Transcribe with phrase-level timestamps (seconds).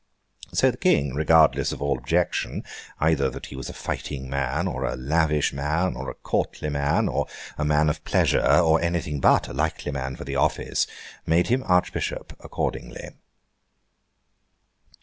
[0.51, 2.63] So the King, regardless of all objection,
[2.99, 7.07] either that he was a fighting man, or a lavish man, or a courtly man,
[7.07, 10.87] or a man of pleasure, or anything but a likely man for the office,
[11.27, 13.09] made him Archbishop accordingly.